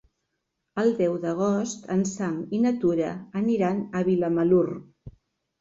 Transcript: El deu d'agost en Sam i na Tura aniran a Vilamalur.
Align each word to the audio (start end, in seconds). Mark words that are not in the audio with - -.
El 0.83 0.87
deu 1.01 1.17
d'agost 1.25 1.85
en 1.97 2.01
Sam 2.13 2.39
i 2.57 2.63
na 2.65 2.73
Tura 2.85 3.13
aniran 3.43 3.85
a 4.01 4.03
Vilamalur. 4.09 4.67